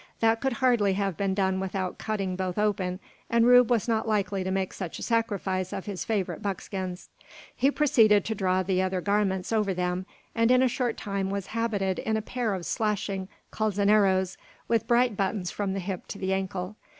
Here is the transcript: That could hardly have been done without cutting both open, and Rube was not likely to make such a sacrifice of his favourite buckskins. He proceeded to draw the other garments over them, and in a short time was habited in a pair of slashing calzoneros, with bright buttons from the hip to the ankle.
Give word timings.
That 0.19 0.41
could 0.41 0.53
hardly 0.53 0.93
have 0.93 1.15
been 1.15 1.35
done 1.35 1.59
without 1.59 1.99
cutting 1.99 2.35
both 2.35 2.57
open, 2.57 2.99
and 3.29 3.45
Rube 3.45 3.69
was 3.69 3.87
not 3.87 4.07
likely 4.07 4.43
to 4.43 4.49
make 4.49 4.73
such 4.73 4.97
a 4.97 5.03
sacrifice 5.03 5.71
of 5.71 5.85
his 5.85 6.03
favourite 6.05 6.41
buckskins. 6.41 7.09
He 7.55 7.69
proceeded 7.69 8.25
to 8.25 8.33
draw 8.33 8.63
the 8.63 8.81
other 8.81 8.99
garments 8.99 9.51
over 9.51 9.75
them, 9.75 10.07
and 10.33 10.49
in 10.49 10.63
a 10.63 10.67
short 10.67 10.97
time 10.97 11.29
was 11.29 11.45
habited 11.53 11.99
in 11.99 12.17
a 12.17 12.21
pair 12.23 12.55
of 12.55 12.65
slashing 12.65 13.27
calzoneros, 13.51 14.37
with 14.67 14.87
bright 14.87 15.15
buttons 15.15 15.51
from 15.51 15.73
the 15.73 15.79
hip 15.79 16.07
to 16.07 16.17
the 16.17 16.33
ankle. 16.33 16.77